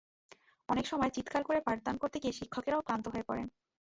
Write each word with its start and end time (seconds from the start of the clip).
অনেক 0.69 0.85
সময় 0.87 1.11
চিত্কার 1.11 1.41
করে 1.43 1.59
পাঠদান 1.61 1.95
করতে 1.97 2.17
গিয়ে 2.19 2.37
শিক্ষকেরাও 2.39 2.85
ক্লান্ত 2.85 3.05
হয়ে 3.07 3.27
পড়েন। 3.27 3.47